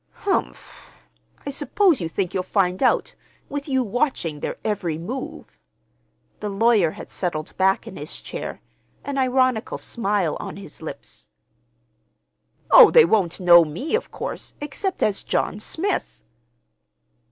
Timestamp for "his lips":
10.57-11.29